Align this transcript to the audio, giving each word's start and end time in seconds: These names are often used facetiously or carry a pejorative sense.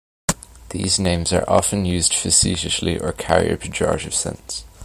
These 0.71 0.97
names 0.97 1.31
are 1.31 1.47
often 1.47 1.85
used 1.85 2.11
facetiously 2.15 2.97
or 2.99 3.11
carry 3.13 3.51
a 3.51 3.55
pejorative 3.57 4.13
sense. 4.13 4.65